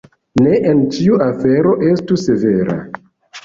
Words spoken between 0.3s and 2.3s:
Ne en ĉiu afero estu